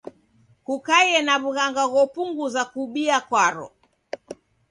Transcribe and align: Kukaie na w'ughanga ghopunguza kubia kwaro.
Kukaie 0.65 1.17
na 1.27 1.35
w'ughanga 1.41 1.83
ghopunguza 1.93 2.61
kubia 2.73 3.17
kwaro. 3.27 3.67